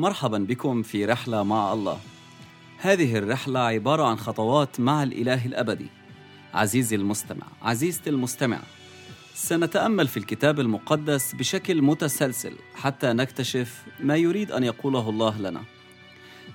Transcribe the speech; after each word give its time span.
مرحبا 0.00 0.38
بكم 0.38 0.82
في 0.82 1.04
رحلة 1.04 1.42
مع 1.42 1.72
الله. 1.72 1.98
هذه 2.78 3.18
الرحلة 3.18 3.60
عبارة 3.60 4.04
عن 4.04 4.16
خطوات 4.18 4.80
مع 4.80 5.02
الإله 5.02 5.46
الأبدي. 5.46 5.86
عزيزي 6.54 6.96
المستمع، 6.96 7.46
عزيزتي 7.62 8.10
المستمع، 8.10 8.58
سنتأمل 9.34 10.08
في 10.08 10.16
الكتاب 10.16 10.60
المقدس 10.60 11.34
بشكل 11.34 11.82
متسلسل 11.82 12.52
حتى 12.74 13.12
نكتشف 13.12 13.82
ما 14.00 14.16
يريد 14.16 14.52
أن 14.52 14.64
يقوله 14.64 15.10
الله 15.10 15.38
لنا. 15.38 15.62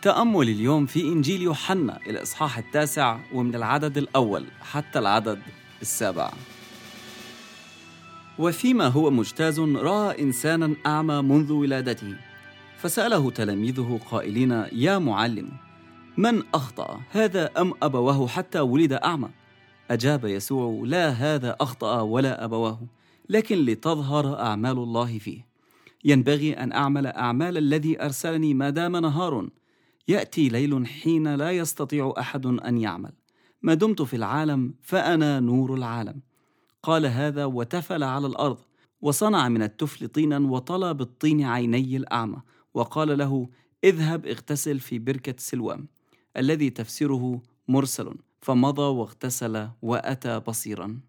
تأمل 0.02 0.50
اليوم 0.50 0.86
في 0.86 1.02
إنجيل 1.02 1.42
يوحنا 1.42 2.00
الإصحاح 2.08 2.58
التاسع 2.58 3.20
ومن 3.34 3.56
العدد 3.56 3.98
الأول 3.98 4.46
حتى 4.62 5.00
العدد 5.00 5.42
السابع. 5.82 6.32
وفيما 8.40 8.88
هو 8.88 9.12
مجتاز 9.12 9.60
رأى 9.60 10.22
إنسانا 10.22 10.76
أعمى 10.86 11.22
منذ 11.22 11.52
ولادته 11.52 12.16
فسأله 12.78 13.32
تلاميذه 13.32 14.00
قائلين 14.12 14.52
يا 14.72 14.98
معلم 14.98 15.50
من 16.18 16.44
أخطأ 16.54 17.02
هذا 17.12 17.52
أم 17.62 17.74
أبواه 17.84 18.28
حتى 18.28 18.60
ولد 18.60 18.94
أعمى؟ 18.94 19.30
أجاب 19.92 20.26
يسوع 20.26 20.86
لا 20.86 21.10
هذا 21.10 21.56
أخطأ 21.62 22.02
ولا 22.02 22.46
أبواه 22.46 22.80
لكن 23.30 23.66
لتظهر 23.66 24.40
أعمال 24.40 24.78
الله 24.78 25.18
فيه. 25.18 25.46
ينبغي 26.06 26.54
أن 26.54 26.72
أعمل 26.72 27.08
أعمال 27.08 27.58
الذي 27.58 28.02
أرسلني 28.02 28.54
ما 28.54 28.70
دام 28.70 28.98
نهار. 28.98 29.50
يأتي 30.08 30.50
ليل 30.50 30.88
حين 30.88 31.36
لا 31.36 31.52
يستطيع 31.52 32.14
أحد 32.18 32.46
أن 32.46 32.78
يعمل. 32.78 33.12
ما 33.62 33.74
دمت 33.74 34.02
في 34.02 34.16
العالم 34.16 34.74
فأنا 34.82 35.40
نور 35.40 35.74
العالم. 35.74 36.22
قال 36.84 37.06
هذا 37.06 37.46
وتفل 37.46 38.04
على 38.04 38.28
الأرض 38.28 38.58
وصنع 39.02 39.50
من 39.50 39.62
التفل 39.62 40.08
طينا 40.08 40.40
وطلى 40.40 40.94
بالطين 40.94 41.44
عيني 41.44 41.98
الأعمى. 41.98 42.38
وقال 42.76 43.18
له 43.18 43.50
اذهب 43.84 44.26
اغتسل 44.26 44.80
في 44.80 45.00
بركة 45.00 45.36
سلوام 45.38 45.88
الذي 46.38 46.70
تفسيره 46.70 47.42
مرسل 47.68 48.16
فمضى 48.42 48.82
واغتسل 48.82 49.70
وأتى 49.82 50.40
بصيرا. 50.40 51.00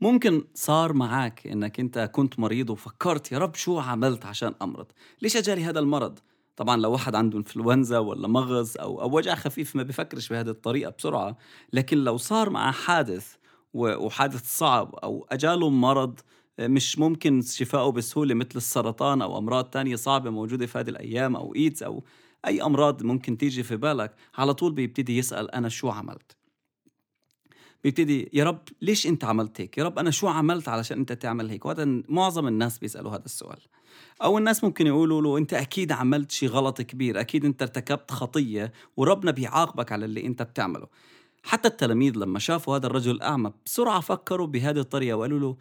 ممكن 0.00 0.44
صار 0.54 0.92
معك 0.92 1.46
إنك 1.46 1.80
أنت 1.80 2.10
كنت 2.12 2.38
مريض 2.38 2.70
وفكرت 2.70 3.32
يا 3.32 3.38
رب 3.38 3.54
شو 3.54 3.78
عملت 3.78 4.26
عشان 4.26 4.54
أمرض؟ 4.62 4.86
ليش 5.22 5.36
اجالي 5.36 5.64
هذا 5.64 5.78
المرض؟ 5.78 6.18
طبعا 6.56 6.76
لو 6.76 6.92
واحد 6.92 7.14
عنده 7.14 7.38
إنفلونزا 7.38 7.98
ولا 7.98 8.28
مغص 8.28 8.76
أو 8.76 9.02
أو 9.02 9.16
وجع 9.16 9.34
خفيف 9.34 9.76
ما 9.76 9.82
بفكرش 9.82 10.28
بهذه 10.28 10.48
الطريقة 10.48 10.94
بسرعة 10.98 11.36
لكن 11.72 11.98
لو 11.98 12.16
صار 12.16 12.50
معه 12.50 12.72
حادث 12.72 13.34
وحادث 13.74 14.58
صعب 14.58 14.94
أو 14.94 15.26
أجاله 15.30 15.70
مرض 15.70 16.20
مش 16.68 16.98
ممكن 16.98 17.42
شفائه 17.42 17.90
بسهولة 17.90 18.34
مثل 18.34 18.56
السرطان 18.56 19.22
أو 19.22 19.38
أمراض 19.38 19.64
تانية 19.64 19.96
صعبة 19.96 20.30
موجودة 20.30 20.66
في 20.66 20.78
هذه 20.78 20.90
الأيام 20.90 21.36
أو 21.36 21.54
إيدز 21.54 21.82
أو 21.82 22.04
أي 22.46 22.62
أمراض 22.62 23.02
ممكن 23.02 23.38
تيجي 23.38 23.62
في 23.62 23.76
بالك. 23.76 24.14
على 24.34 24.54
طول 24.54 24.72
بيبتدي 24.72 25.18
يسأل 25.18 25.50
أنا 25.50 25.68
شو 25.68 25.88
عملت؟ 25.88 26.36
بيبتدي 27.84 28.30
يا 28.32 28.44
رب 28.44 28.60
ليش 28.82 29.06
أنت 29.06 29.24
عملت 29.24 29.60
هيك؟ 29.60 29.78
يا 29.78 29.84
رب 29.84 29.98
أنا 29.98 30.10
شو 30.10 30.28
عملت 30.28 30.68
علشان 30.68 30.98
أنت 30.98 31.12
تعمل 31.12 31.50
هيك؟ 31.50 31.66
وهذا 31.66 32.02
معظم 32.08 32.48
الناس 32.48 32.78
بيسألوا 32.78 33.10
هذا 33.10 33.24
السؤال. 33.24 33.58
أو 34.22 34.38
الناس 34.38 34.64
ممكن 34.64 34.86
يقولوا 34.86 35.22
له 35.22 35.38
أنت 35.38 35.54
أكيد 35.54 35.92
عملت 35.92 36.30
شي 36.30 36.46
غلط 36.46 36.82
كبير 36.82 37.20
أكيد 37.20 37.44
أنت 37.44 37.62
ارتكبت 37.62 38.10
خطية 38.10 38.72
وربنا 38.96 39.30
بيعاقبك 39.30 39.92
على 39.92 40.04
اللي 40.04 40.26
أنت 40.26 40.42
بتعمله. 40.42 40.86
حتى 41.42 41.68
التلاميذ 41.68 42.16
لما 42.16 42.38
شافوا 42.38 42.76
هذا 42.76 42.86
الرجل 42.86 43.10
الأعمى 43.10 43.52
بسرعة 43.66 44.00
فكروا 44.00 44.46
بهذه 44.46 44.78
الطريقة 44.78 45.16
وقالوا 45.16 45.38
له 45.38 45.56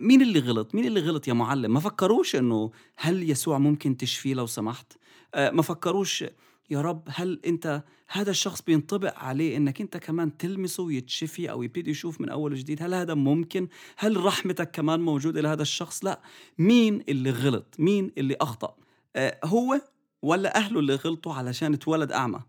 مين 0.00 0.22
اللي 0.22 0.38
غلط؟ 0.38 0.74
مين 0.74 0.86
اللي 0.86 1.00
غلط 1.00 1.28
يا 1.28 1.32
معلم؟ 1.32 1.72
ما 1.72 1.80
فكروش 1.80 2.36
إنه 2.36 2.70
هل 2.96 3.30
يسوع 3.30 3.58
ممكن 3.58 3.96
تشفيه 3.96 4.34
لو 4.34 4.46
سمحت؟ 4.46 4.92
آه، 5.34 5.50
ما 5.50 5.62
فكروش 5.62 6.24
يا 6.70 6.80
رب 6.80 7.02
هل 7.08 7.40
أنت 7.46 7.82
هذا 8.08 8.30
الشخص 8.30 8.62
بينطبق 8.62 9.18
عليه 9.18 9.56
إنك 9.56 9.80
أنت 9.80 9.96
كمان 9.96 10.36
تلمسه 10.36 10.82
ويتشفي 10.82 11.50
أو 11.50 11.62
يبتدي 11.62 11.90
يشوف 11.90 12.20
من 12.20 12.28
أول 12.28 12.52
وجديد؟ 12.52 12.82
هل 12.82 12.94
هذا 12.94 13.14
ممكن؟ 13.14 13.68
هل 13.96 14.24
رحمتك 14.24 14.70
كمان 14.70 15.00
موجوده 15.00 15.40
لهذا 15.40 15.62
الشخص؟ 15.62 16.04
لا. 16.04 16.20
مين 16.58 17.04
اللي 17.08 17.30
غلط؟ 17.30 17.74
مين 17.78 18.12
اللي 18.18 18.36
أخطأ؟ 18.40 18.76
آه، 19.16 19.38
هو 19.44 19.80
ولا 20.22 20.56
أهله 20.56 20.80
اللي 20.80 20.94
غلطوا 20.94 21.34
علشان 21.34 21.74
اتولد 21.74 22.12
أعمى؟ 22.12 22.40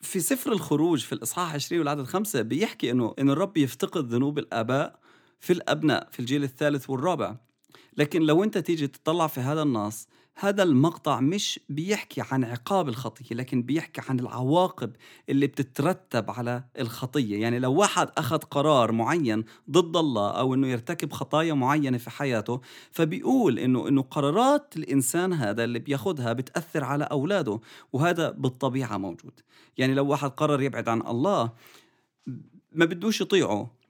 في 0.00 0.20
سفر 0.20 0.52
الخروج 0.52 1.00
في 1.00 1.12
الإصحاح 1.12 1.54
20 1.54 1.78
والعدد 1.78 2.04
خمسة 2.04 2.42
بيحكي 2.42 2.90
انه 2.90 3.14
انه 3.18 3.32
الرب 3.32 3.56
يفتقد 3.56 4.08
ذنوب 4.14 4.38
الآباء 4.38 5.01
في 5.42 5.52
الأبناء 5.52 6.08
في 6.10 6.20
الجيل 6.20 6.44
الثالث 6.44 6.90
والرابع. 6.90 7.36
لكن 7.96 8.22
لو 8.22 8.44
أنت 8.44 8.58
تيجي 8.58 8.86
تطلع 8.86 9.26
في 9.26 9.40
هذا 9.40 9.62
النص 9.62 10.08
هذا 10.34 10.62
المقطع 10.62 11.20
مش 11.20 11.60
بيحكي 11.68 12.22
عن 12.30 12.44
عقاب 12.44 12.88
الخطية 12.88 13.34
لكن 13.36 13.62
بيحكي 13.62 14.00
عن 14.08 14.20
العواقب 14.20 14.92
اللي 15.28 15.46
بتترتب 15.46 16.30
على 16.30 16.64
الخطية. 16.78 17.40
يعني 17.40 17.58
لو 17.58 17.74
واحد 17.74 18.08
أخذ 18.18 18.38
قرار 18.38 18.92
معين 18.92 19.44
ضد 19.70 19.96
الله 19.96 20.30
أو 20.30 20.54
أنه 20.54 20.68
يرتكب 20.68 21.12
خطايا 21.12 21.54
معينة 21.54 21.98
في 21.98 22.10
حياته 22.10 22.60
فبيقول 22.90 23.58
أنه, 23.58 23.88
إنه 23.88 24.02
قرارات 24.02 24.76
الإنسان 24.76 25.32
هذا 25.32 25.64
اللي 25.64 25.78
بياخدها 25.78 26.32
بتأثر 26.32 26.84
على 26.84 27.04
أولاده 27.04 27.60
وهذا 27.92 28.30
بالطبيعة 28.30 28.96
موجود. 28.96 29.40
يعني 29.78 29.94
لو 29.94 30.06
واحد 30.06 30.30
قرر 30.30 30.62
يبعد 30.62 30.88
عن 30.88 31.00
الله 31.06 31.52
ما 32.72 32.84
بدوش 32.84 33.20
يطيعه. 33.20 33.81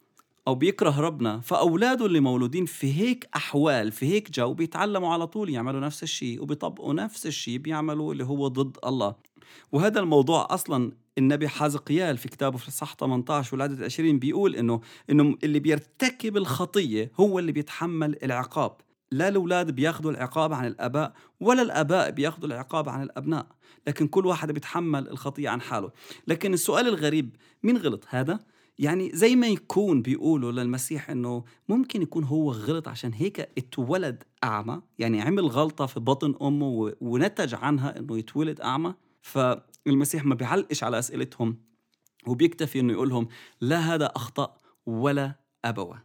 أو 0.49 0.55
بيكره 0.55 1.01
ربنا 1.01 1.41
فأولاده 1.41 2.07
اللي 2.07 2.21
مولودين 2.21 2.67
في 2.67 3.01
هيك 3.01 3.29
أحوال 3.37 3.93
في 3.93 4.07
هيك 4.07 4.31
جو 4.31 4.55
بيتعلموا 4.55 5.13
على 5.13 5.27
طول 5.27 5.51
يعملوا 5.51 5.81
نفس 5.81 6.03
الشيء 6.03 6.43
وبيطبقوا 6.43 6.95
نفس 6.95 7.27
الشيء 7.27 7.59
بيعملوا 7.59 8.13
اللي 8.13 8.25
هو 8.25 8.49
ضد 8.49 8.77
الله. 8.87 9.15
وهذا 9.73 10.01
الموضوع 10.01 10.47
أصلا 10.51 10.93
النبي 11.19 11.49
حازقيال 11.49 12.17
في 12.17 12.29
كتابه 12.29 12.59
في 12.59 12.69
الصح 12.69 12.95
18 12.95 13.55
والعدد 13.55 13.83
20 13.83 14.19
بيقول 14.19 14.57
إنه 14.57 14.81
إنه 15.11 15.37
اللي 15.45 15.59
بيرتكب 15.59 16.37
الخطية 16.37 17.13
هو 17.21 17.39
اللي 17.39 17.53
بيتحمل 17.53 18.17
العقاب. 18.25 18.77
لا 19.11 19.29
الأولاد 19.29 19.71
بياخذوا 19.71 20.11
العقاب 20.11 20.53
عن 20.53 20.67
الآباء 20.67 21.13
ولا 21.41 21.63
الآباء 21.63 22.11
بياخذوا 22.11 22.47
العقاب 22.47 22.89
عن 22.89 23.03
الأبناء 23.03 23.47
لكن 23.87 24.07
كل 24.07 24.27
واحد 24.27 24.53
بيتحمل 24.53 25.09
الخطية 25.09 25.49
عن 25.49 25.61
حاله. 25.61 25.91
لكن 26.27 26.55
السؤال 26.55 26.89
الغريب 26.89 27.37
مين 27.63 27.77
غلط؟ 27.77 28.05
هذا؟ 28.09 28.41
يعني 28.83 29.11
زي 29.15 29.37
ما 29.37 29.47
يكون 29.47 30.03
بيقولوا 30.03 30.53
للمسيح 30.53 31.11
إنه 31.11 31.45
ممكن 31.69 32.03
يكون 32.03 32.25
هو 32.25 32.53
غلط 32.53 32.89
عشان 32.89 33.13
هيك 33.13 33.41
اتولد 33.41 34.25
أعمى 34.45 34.83
يعني 34.99 35.21
عمل 35.21 35.47
غلطة 35.47 35.87
في 35.87 36.01
بطن 36.01 36.35
أمه 36.43 36.93
ونتج 37.01 37.55
عنها 37.55 37.99
إنه 37.99 38.19
يتولد 38.19 38.61
أعمى. 38.61 38.95
فالمسيح 39.21 40.25
ما 40.25 40.35
بيعلقش 40.35 40.85
على 40.85 40.99
أسئلتهم 40.99 41.57
وبيكتفي 42.27 42.81
إنه 42.81 42.93
يقول 42.93 43.09
لهم 43.09 43.29
لا 43.61 43.79
هذا 43.79 44.07
أخطأ 44.07 44.57
ولا 44.87 45.35
أبوة. 45.65 46.03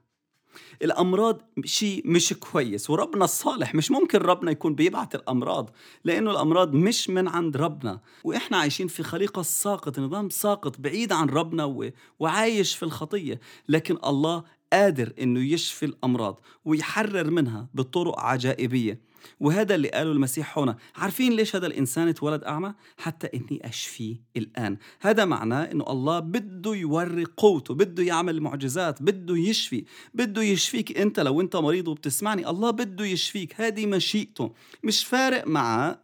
الأمراض 0.82 1.42
شيء 1.66 2.02
مش 2.06 2.34
كويس 2.34 2.90
وربنا 2.90 3.26
الصالح 3.26 3.76
مش 3.76 3.92
ممكن 3.92 4.20
ربنا 4.20 4.52
يكون 4.52 4.76
بيبعت 4.76 5.16
الأمراض 5.16 5.70
لأنه 6.04 6.32
الأمراض 6.32 6.74
مش 6.74 7.10
من 7.10 7.28
عند 7.28 7.58
ربنا. 7.58 8.00
وإحنا 8.24 8.58
عايشين 8.58 8.88
في 8.88 9.04
خليقة 9.04 9.42
ساقط 9.42 10.00
نظام 10.00 10.30
ساقط 10.30 10.80
بعيد 10.80 11.12
عن 11.12 11.30
ربنا 11.30 11.92
وعايش 12.20 12.76
في 12.76 12.84
الخطية. 12.84 13.40
لكن 13.70 13.98
الله 14.06 14.44
قادر 14.74 15.14
إنه 15.22 15.40
يشفي 15.40 15.86
الأمراض 15.86 16.42
ويحرر 16.66 17.32
منها 17.32 17.70
بطرق 17.74 18.20
عجائبية. 18.20 19.08
وهذا 19.40 19.76
اللي 19.76 19.90
قاله 19.90 20.12
المسيح 20.12 20.60
هنا. 20.60 20.78
عارفين 20.96 21.32
ليش 21.34 21.56
هذا 21.56 21.68
الإنسان 21.68 22.08
اتولد 22.08 22.44
أعمى؟ 22.44 22.74
حتى 22.98 23.28
إني 23.34 23.68
أشفيه 23.68 24.16
الآن. 24.38 24.78
هذا 25.02 25.26
معناه 25.26 25.64
إنه 25.64 25.86
الله 25.90 26.20
بده 26.20 26.76
يوري 26.76 27.26
قوته 27.38 27.74
بده 27.74 28.04
يعمل 28.04 28.42
معجزات 28.42 29.04
بده 29.04 29.38
يشفي. 29.38 29.86
بده 30.14 30.42
يشفيك 30.42 30.98
أنت 30.98 31.20
لو 31.20 31.42
أنت 31.42 31.56
مريض 31.56 31.88
وبتسمعني. 31.88 32.50
الله 32.50 32.72
بده 32.72 33.06
يشفيك. 33.06 33.62
هذه 33.62 33.86
مشيئته. 33.86 34.54
مش 34.84 35.06
فارق 35.06 35.48
معه 35.48 36.02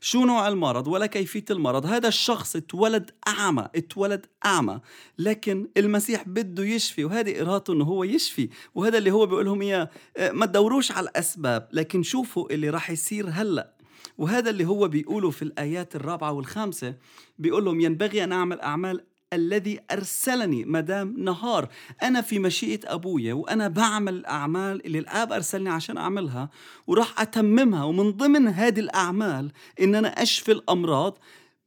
شو 0.00 0.24
نوع 0.24 0.48
المرض 0.48 0.88
ولا 0.88 1.06
كيفية 1.06 1.44
المرض. 1.50 1.86
هذا 1.86 2.08
الشخص 2.08 2.56
اتولد 2.56 3.10
أعمى 3.28 3.68
اتولد 3.76 4.26
أعمى 4.46 4.80
لكن 5.18 5.68
المسيح 5.76 6.28
بده 6.28 6.64
يشفي 6.64 7.04
وهذه 7.04 7.42
إرادته 7.42 7.72
أنه 7.72 7.84
هو 7.84 8.04
يشفي 8.04 8.48
وهذا 8.74 8.98
اللي 8.98 9.10
هو 9.10 9.26
بيقول 9.26 9.44
لهم 9.44 9.62
إياه 9.62 9.90
آه، 10.16 10.30
ما 10.30 10.46
تدوروش 10.46 10.92
على 10.92 11.08
الأسباب 11.08 11.68
لكن 11.72 12.02
شوفوا 12.02 12.52
اللي 12.52 12.70
راح 12.70 12.90
يصير 12.90 13.28
هلأ. 13.30 13.78
وهذا 14.18 14.50
اللي 14.50 14.64
هو 14.64 14.88
بيقوله 14.88 15.30
في 15.30 15.42
الآيات 15.42 15.96
الرابعة 15.96 16.32
والخامسة 16.32 16.94
بيقول 17.38 17.64
لهم 17.64 17.80
ينبغي 17.80 18.24
أن 18.24 18.32
أعمل 18.32 18.60
أعمال 18.60 19.04
الذي 19.32 19.80
أرسلني 19.90 20.64
مدام 20.64 21.14
نهار. 21.18 21.68
أنا 22.02 22.20
في 22.20 22.38
مشيئة 22.38 22.94
أبويا 22.94 23.34
وأنا 23.34 23.68
بعمل 23.68 24.14
الأعمال 24.14 24.86
اللي 24.86 24.98
الآب 24.98 25.32
أرسلني 25.32 25.70
عشان 25.70 25.96
أعملها 25.96 26.50
وراح 26.86 27.20
أتممها. 27.20 27.84
ومن 27.84 28.10
ضمن 28.10 28.48
هذه 28.48 28.80
الأعمال 28.80 29.52
إن 29.80 29.94
أنا 29.94 30.08
أشفي 30.08 30.52
الأمراض. 30.52 31.18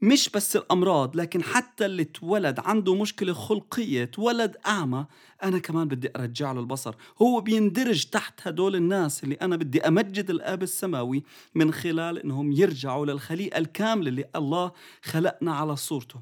مش 0.03 0.29
بس 0.29 0.55
الأمراض 0.55 1.15
لكن 1.15 1.43
حتى 1.43 1.85
اللي 1.85 2.01
اتولد 2.01 2.59
عنده 2.59 2.95
مشكلة 2.95 3.33
خلقية 3.33 4.03
اتولد 4.03 4.57
أعمى 4.67 5.05
أنا 5.43 5.59
كمان 5.59 5.87
بدي 5.87 6.09
أرجع 6.15 6.51
له 6.51 6.59
البصر. 6.59 6.95
هو 7.21 7.41
بيندرج 7.41 8.03
تحت 8.03 8.47
هدول 8.47 8.75
الناس 8.75 9.23
اللي 9.23 9.35
أنا 9.35 9.55
بدي 9.55 9.81
أمجد 9.81 10.29
الآب 10.29 10.63
السماوي 10.63 11.23
من 11.55 11.73
خلال 11.73 12.19
أنهم 12.19 12.51
يرجعوا 12.51 13.05
للخليقة 13.05 13.57
الكاملة 13.57 14.09
اللي 14.09 14.25
الله 14.35 14.71
خلقنا 15.03 15.53
على 15.55 15.75
صورته. 15.75 16.19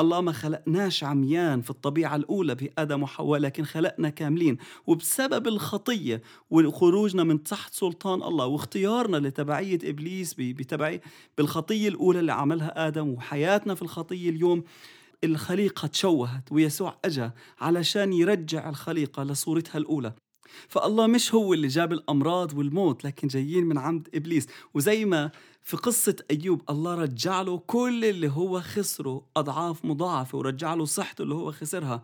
الله 0.00 0.20
ما 0.20 0.32
خلقناش 0.32 1.04
عميان 1.04 1.60
في 1.60 1.70
الطبيعة 1.70 2.16
الأولى 2.16 2.54
بآدم 2.54 3.02
وحواء 3.02 3.40
لكن 3.40 3.64
خلقنا 3.64 4.08
كاملين. 4.08 4.58
وبسبب 4.86 5.48
الخطية 5.48 6.22
وخروجنا 6.50 7.24
من 7.24 7.42
تحت 7.42 7.74
سلطان 7.74 8.22
الله 8.22 8.46
واختيارنا 8.46 9.16
لتبعية 9.16 9.78
إبليس 9.84 10.34
بتبعية 10.38 11.00
بالخطية 11.38 11.88
الأولى 11.88 12.20
اللي 12.20 12.32
عملها 12.32 12.86
آدم 12.88 13.08
وحياتنا 13.08 13.74
في 13.74 13.82
الخطية 13.82 14.30
اليوم 14.30 14.64
الخليقة 15.24 15.86
تشوهت 15.88 16.52
ويسوع 16.52 16.98
أجا 17.04 17.32
علشان 17.60 18.12
يرجع 18.12 18.68
الخليقة 18.68 19.22
لصورتها 19.22 19.78
الأولى. 19.78 20.12
فالله 20.68 21.06
مش 21.06 21.34
هو 21.34 21.54
اللي 21.54 21.68
جاب 21.68 21.92
الأمراض 21.92 22.58
والموت 22.58 23.04
لكن 23.04 23.28
جايين 23.28 23.64
من 23.64 23.78
عند 23.78 24.08
إبليس. 24.14 24.46
وزي 24.74 25.04
ما 25.04 25.30
في 25.62 25.76
قصة 25.76 26.16
أيوب 26.30 26.62
الله 26.70 26.94
رجع 26.94 27.42
له 27.42 27.58
كل 27.58 28.04
اللي 28.04 28.28
هو 28.28 28.60
خسره 28.60 29.26
أضعاف 29.36 29.84
مضاعفة 29.84 30.38
ورجع 30.38 30.74
له 30.74 30.84
صحته 30.84 31.22
اللي 31.22 31.34
هو 31.34 31.52
خسرها. 31.52 32.02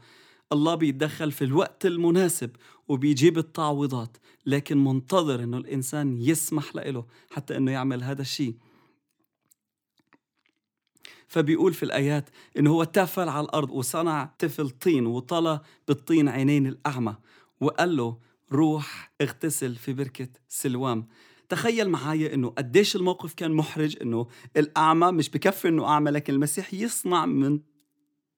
الله 0.53 0.75
بيتدخل 0.75 1.33
في 1.33 1.45
الوقت 1.45 1.87
المناسب 1.87 2.51
وبيجيب 2.89 3.39
التعويضات 3.39 4.17
لكن 4.47 4.85
منتظر 4.85 5.43
إنه 5.43 5.57
الإنسان 5.57 6.23
يسمح 6.23 6.77
له 6.77 7.05
حتى 7.31 7.57
إنه 7.57 7.73
يعمل 7.73 8.03
هذا 8.03 8.23
الشيء. 8.23 8.55
فبيقول 11.29 11.75
في 11.75 11.83
الآيات 11.83 12.29
إنه 12.59 12.71
هو 12.71 12.85
تفل 12.85 13.29
على 13.29 13.45
الأرض 13.45 13.71
وصنع 13.71 14.31
طفل 14.39 14.71
طين 14.71 15.07
وطلى 15.07 15.61
بالطين 15.89 16.29
عينين 16.29 16.67
الأعمى 16.67 17.17
وقال 17.61 17.97
له 17.97 18.17
روح 18.53 19.13
اغتسل 19.21 19.77
في 19.77 19.93
بركة 19.93 20.29
سلوام. 20.49 21.07
تخيل 21.49 21.89
معايا 21.89 22.35
إنه 22.35 22.49
قديش 22.49 22.97
الموقف 22.97 23.35
كان 23.35 23.53
محرج 23.53 23.97
إنه 24.03 24.27
الأعمى 24.57 25.13
مش 25.13 25.31
بكفي 25.31 25.69
إنه 25.69 25.87
أعمى 25.87 26.11
لكن 26.11 26.35
المسيح 26.35 26.75
يصنع 26.75 27.27
من 27.27 27.61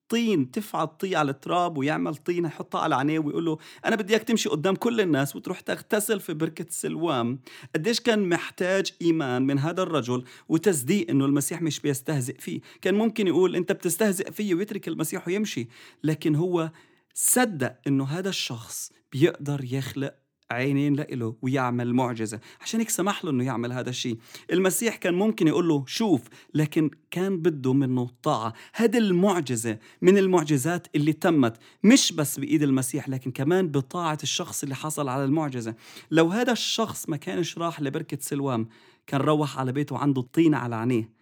طين 0.08 0.50
تفعل 0.50 0.86
طين 0.86 1.14
على 1.14 1.30
التراب 1.30 1.78
ويعمل 1.78 2.16
طين 2.16 2.44
يحطها 2.44 2.80
على 2.80 2.94
عينيه 2.94 3.18
ويقول 3.18 3.44
له 3.44 3.58
أنا 3.84 3.96
بدي 3.96 4.12
إياك 4.12 4.22
تمشي 4.22 4.48
قدام 4.48 4.74
كل 4.74 5.00
الناس 5.00 5.36
وتروح 5.36 5.60
تغتسل 5.60 6.20
في 6.20 6.34
بركة 6.34 6.66
سلوام. 6.68 7.40
قديش 7.74 8.00
كان 8.00 8.28
محتاج 8.28 8.92
إيمان 9.02 9.46
من 9.46 9.58
هذا 9.58 9.82
الرجل 9.82 10.24
وتصديق 10.48 11.10
إنه 11.10 11.24
المسيح 11.24 11.62
مش 11.62 11.80
بيستهزئ 11.80 12.38
فيه. 12.38 12.60
كان 12.82 12.94
ممكن 12.94 13.26
يقول 13.26 13.56
أنت 13.56 13.72
بتستهزئ 13.72 14.30
فيه 14.30 14.54
ويترك 14.54 14.88
المسيح 14.88 15.28
ويمشي 15.28 15.68
لكن 16.04 16.34
هو 16.34 16.70
صدق 17.14 17.76
إنه 17.86 18.04
هذا 18.04 18.28
الشخص 18.28 18.92
بيقدر 19.12 19.64
يخلق 19.64 20.14
عينين 20.50 20.94
لإله 20.94 21.36
ويعمل 21.42 21.94
معجزة. 21.94 22.40
عشان 22.60 22.80
هيك 22.80 22.90
سمح 22.90 23.24
له 23.24 23.30
إنه 23.30 23.44
يعمل 23.44 23.72
هذا 23.72 23.90
الشيء. 23.90 24.18
المسيح 24.52 24.96
كان 24.96 25.14
ممكن 25.14 25.48
يقول 25.48 25.68
له 25.68 25.84
شوف 25.86 26.22
لكن 26.54 26.90
كان 27.10 27.38
بده 27.42 27.72
منه 27.72 28.10
طاعة. 28.22 28.52
هذه 28.74 28.98
المعجزة 28.98 29.78
من 30.02 30.18
المعجزات 30.18 30.86
اللي 30.94 31.12
تمت. 31.12 31.56
مش 31.84 32.12
بس 32.12 32.38
بإيد 32.40 32.62
المسيح 32.62 33.08
لكن 33.08 33.30
كمان 33.30 33.68
بطاعة 33.68 34.18
الشخص 34.22 34.62
اللي 34.62 34.74
حصل 34.74 35.08
على 35.08 35.24
المعجزة. 35.24 35.74
لو 36.10 36.28
هذا 36.28 36.52
الشخص 36.52 37.08
ما 37.08 37.16
كانش 37.16 37.58
راح 37.58 37.80
لبركة 37.80 38.18
سلوام 38.20 38.68
كان 39.06 39.20
روح 39.20 39.58
على 39.58 39.72
بيته 39.72 39.98
عنده 39.98 40.20
الطين 40.20 40.54
على 40.54 40.76
عينيه. 40.76 41.19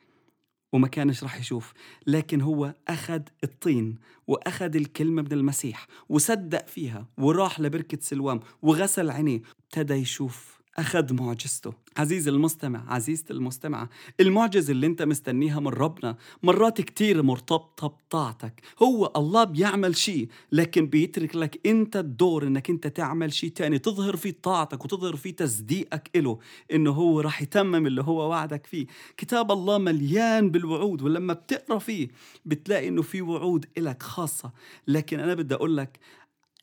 وما 0.72 0.88
كانش 0.88 1.24
رح 1.24 1.36
يشوف 1.36 1.72
لكن 2.06 2.40
هو 2.40 2.74
أخذ 2.88 3.20
الطين 3.44 3.98
وأخذ 4.26 4.76
الكلمة 4.76 5.22
من 5.22 5.32
المسيح 5.32 5.86
وصدق 6.08 6.66
فيها 6.66 7.06
وراح 7.18 7.60
لبركة 7.60 7.98
سلوام 8.00 8.40
وغسل 8.62 9.10
عينيه 9.10 9.42
ابتدى 9.64 9.94
يشوف 9.94 10.57
أخذ 10.78 11.14
معجزته. 11.14 11.72
عزيزي 11.96 12.30
المستمع 12.30 12.94
عزيزتي 12.94 13.32
المستمعة 13.32 13.88
المعجزة 14.20 14.70
اللي 14.72 14.86
أنت 14.86 15.02
مستنيها 15.02 15.60
من 15.60 15.68
ربنا 15.68 16.16
مرات 16.42 16.80
كتير 16.80 17.22
مرتبطة 17.22 17.86
بطاعتك 17.86 18.62
هو 18.82 19.12
الله 19.16 19.44
بيعمل 19.44 19.96
شيء 19.96 20.28
لكن 20.52 20.86
بيترك 20.86 21.36
لك 21.36 21.66
أنت 21.66 21.96
الدور 21.96 22.46
إنك 22.46 22.70
أنت 22.70 22.86
تعمل 22.86 23.32
شيء 23.32 23.50
تاني 23.50 23.78
تظهر 23.78 24.16
فيه 24.16 24.34
طاعتك 24.42 24.84
وتظهر 24.84 25.16
فيه 25.16 25.36
تصديقك 25.36 26.10
له 26.16 26.38
إنه 26.72 26.90
هو 26.90 27.20
راح 27.20 27.42
يتمم 27.42 27.86
اللي 27.86 28.02
هو 28.02 28.30
وعدك 28.30 28.66
فيه. 28.66 28.86
كتاب 29.16 29.52
الله 29.52 29.78
مليان 29.78 30.50
بالوعود 30.50 31.02
ولما 31.02 31.32
بتقرأ 31.32 31.78
فيه 31.78 32.08
بتلاقي 32.44 32.88
إنه 32.88 33.02
في 33.02 33.22
وعود 33.22 33.66
إلك 33.78 34.02
خاصة. 34.02 34.52
لكن 34.88 35.20
أنا 35.20 35.34
بدي 35.34 35.54
أقول 35.54 35.76
لك 35.76 35.98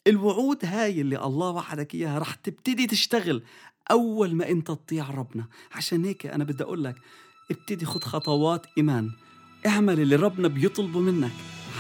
الوعود 0.08 0.66
هاي 0.66 1.02
اللي 1.02 1.26
الله 1.26 1.50
وعدك 1.50 1.96
إياها 1.96 2.20
رح 2.20 2.36
تبتدي 2.36 2.88
تشتغل 2.88 3.44
أول 3.92 4.36
ما 4.36 4.50
أنت 4.50 4.68
تطيع 4.68 5.10
ربنا. 5.10 5.46
عشان 5.76 6.06
هيك 6.06 6.26
أنا 6.26 6.44
بدي 6.44 6.64
أقول 6.64 6.84
لك 6.84 6.96
ابتدي 7.52 7.86
خد 7.86 8.04
خطوات 8.04 8.66
إيمان. 8.78 9.12
اعمل 9.66 10.00
اللي 10.00 10.16
ربنا 10.16 10.48
بيطلبه 10.48 11.00
منك 11.00 11.32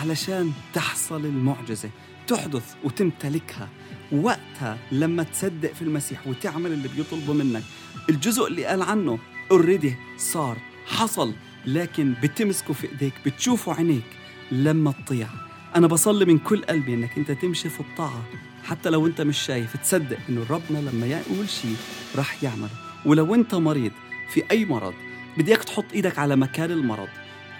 علشان 0.01 0.51
تحصل 0.73 1.25
المعجزة. 1.25 1.89
تحدث 2.27 2.75
وتمتلكها. 2.83 3.69
وقتها 4.11 4.77
لما 4.91 5.23
تصدق 5.23 5.73
في 5.73 5.81
المسيح 5.81 6.27
وتعمل 6.27 6.71
اللي 6.71 6.87
بيطلبه 6.87 7.33
منك. 7.33 7.63
الجزء 8.09 8.47
اللي 8.47 8.65
قال 8.65 8.81
عنه 8.81 9.19
اوريدي 9.51 9.95
صار 10.17 10.57
حصل 10.85 11.33
لكن 11.65 12.15
بتمسكه 12.23 12.73
في 12.73 12.91
إيديك 12.91 13.13
بتشوفه 13.25 13.73
عينيك 13.73 14.05
لما 14.51 14.91
تطيع. 14.91 15.27
أنا 15.75 15.87
بصلي 15.87 16.25
من 16.25 16.37
كل 16.37 16.61
قلبي 16.61 16.93
إنك 16.93 17.17
أنت 17.17 17.31
تمشي 17.31 17.69
في 17.69 17.79
الطاعة. 17.79 18.25
حتى 18.65 18.89
لو 18.89 19.07
انت 19.07 19.21
مش 19.21 19.37
شايف 19.37 19.77
تصدق 19.77 20.17
انه 20.29 20.45
ربنا 20.49 20.89
لما 20.89 21.07
يقول 21.07 21.49
شيء 21.49 21.75
رح 22.15 22.43
يعمل 22.43 22.69
ولو 23.05 23.35
انت 23.35 23.55
مريض 23.55 23.91
في 24.33 24.43
أي 24.51 24.65
مرض 24.65 24.93
بدي 25.37 25.51
اياك 25.51 25.63
تحط 25.63 25.85
إيدك 25.93 26.19
على 26.19 26.35
مكان 26.35 26.71
المرض 26.71 27.07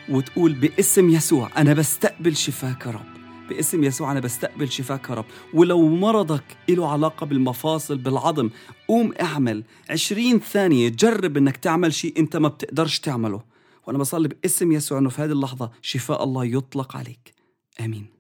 وتقول 0.10 0.54
باسم 0.54 1.10
يسوع 1.10 1.50
أنا 1.58 1.74
بستقبل 1.74 2.36
شفاك 2.36 2.86
يا 2.86 2.92
رب. 2.92 3.16
باسم 3.50 3.84
يسوع 3.84 4.12
أنا 4.12 4.20
بستقبل 4.20 4.72
شفاك 4.72 5.10
يا 5.10 5.16
رب. 5.16 5.26
ولو 5.54 5.90
مرضك 5.90 6.44
له 6.70 6.92
علاقة 6.92 7.26
بالمفاصل 7.26 7.98
بالعظم 7.98 8.50
قوم 8.88 9.14
اعمل. 9.22 9.64
عشرين 9.90 10.40
ثانية 10.40 10.90
جرب 10.90 11.38
أنك 11.38 11.58
تعمل 11.58 11.94
شيء 11.94 12.20
أنت 12.20 12.38
ما 12.38 12.48
بتقدرش 12.48 13.00
تعمله. 13.00 13.42
وأنا 13.88 13.98
بصلي 13.98 14.28
باسم 14.28 14.72
يسوع 14.72 14.98
أنه 14.98 15.10
في 15.10 15.22
هذه 15.22 15.32
اللحظة 15.32 15.72
شفاء 15.82 16.24
الله 16.24 16.46
يطلق 16.46 16.98
عليك. 16.98 17.34
آمين. 17.80 18.15